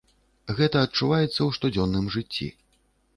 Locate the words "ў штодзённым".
1.43-2.09